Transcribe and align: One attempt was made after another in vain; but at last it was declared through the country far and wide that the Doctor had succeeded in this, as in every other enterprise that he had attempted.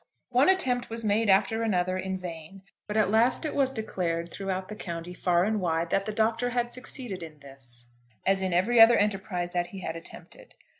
One 0.29 0.49
attempt 0.49 0.89
was 0.89 1.05
made 1.05 1.29
after 1.29 1.61
another 1.61 1.95
in 1.95 2.17
vain; 2.17 2.63
but 2.87 2.97
at 2.97 3.11
last 3.11 3.45
it 3.45 3.53
was 3.53 3.71
declared 3.71 4.31
through 4.31 4.47
the 4.67 4.75
country 4.75 5.13
far 5.13 5.43
and 5.43 5.61
wide 5.61 5.91
that 5.91 6.05
the 6.07 6.11
Doctor 6.11 6.49
had 6.49 6.71
succeeded 6.73 7.21
in 7.21 7.37
this, 7.37 7.91
as 8.25 8.41
in 8.41 8.51
every 8.51 8.81
other 8.81 8.97
enterprise 8.97 9.53
that 9.53 9.67
he 9.67 9.81
had 9.81 9.95
attempted. 9.95 10.55